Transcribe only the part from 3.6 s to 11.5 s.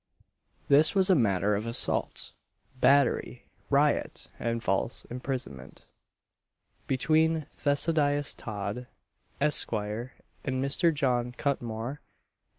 riot, and false imprisonment, between Theodosius Todd, Esq. and Mr. John